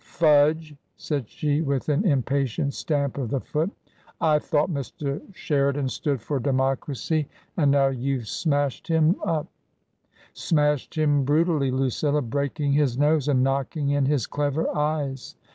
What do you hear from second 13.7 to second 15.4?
in his clever eyes.